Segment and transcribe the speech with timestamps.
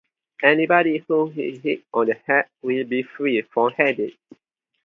[0.41, 4.17] Anybody whom he hits on the head will be free from headache.